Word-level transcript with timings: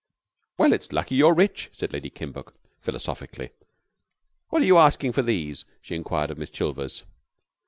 "Well, 0.57 0.73
it's 0.73 0.91
lucky 0.91 1.13
you're 1.13 1.35
rich," 1.35 1.69
said 1.73 1.93
Lady 1.93 2.09
Kimbuck 2.09 2.55
philosophically. 2.79 3.51
"What 4.49 4.63
are 4.63 4.65
you 4.65 4.79
asking 4.79 5.11
for 5.13 5.21
these?" 5.21 5.63
she 5.79 5.93
enquired 5.93 6.31
of 6.31 6.39
Miss 6.39 6.49
Chilvers. 6.49 7.03